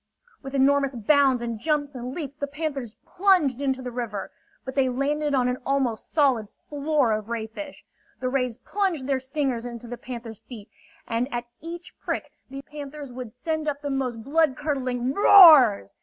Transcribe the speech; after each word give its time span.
With 0.41 0.55
enormous 0.55 0.95
bounds 0.95 1.43
and 1.43 1.59
jumps 1.59 1.93
and 1.93 2.11
leaps, 2.15 2.33
the 2.35 2.47
panthers 2.47 2.95
plunged 3.05 3.61
into 3.61 3.83
the 3.83 3.91
river. 3.91 4.31
But 4.65 4.73
they 4.73 4.89
landed 4.89 5.35
on 5.35 5.47
an 5.47 5.59
almost 5.63 6.11
solid 6.11 6.47
floor 6.67 7.11
of 7.11 7.29
ray 7.29 7.45
fish. 7.45 7.85
The 8.19 8.27
rays 8.27 8.57
plunged 8.57 9.05
their 9.05 9.19
stingers 9.19 9.63
into 9.63 9.87
the 9.87 9.97
panthers' 9.99 10.39
feet, 10.39 10.71
and 11.07 11.31
at 11.31 11.45
each 11.61 11.93
prick 11.99 12.31
the 12.49 12.63
panthers 12.63 13.13
would 13.13 13.29
send 13.29 13.67
up 13.67 13.83
the 13.83 13.91
most 13.91 14.23
bloodcurdling 14.23 15.13
roars. 15.13 15.93